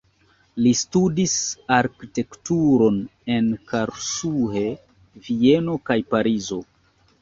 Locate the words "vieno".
5.31-5.81